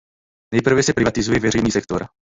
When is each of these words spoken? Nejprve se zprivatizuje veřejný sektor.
Nejprve 0.53 0.81
se 0.83 0.91
zprivatizuje 0.91 1.39
veřejný 1.39 1.71
sektor. 1.71 2.07